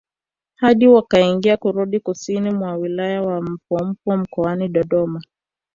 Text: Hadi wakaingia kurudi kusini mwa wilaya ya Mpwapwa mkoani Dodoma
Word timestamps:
Hadi 0.55 0.87
wakaingia 0.87 1.57
kurudi 1.57 1.99
kusini 1.99 2.51
mwa 2.51 2.75
wilaya 2.75 3.21
ya 3.21 3.41
Mpwapwa 3.41 4.17
mkoani 4.17 4.67
Dodoma 4.67 5.21